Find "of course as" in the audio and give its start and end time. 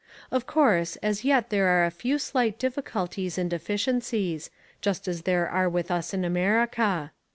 0.31-1.23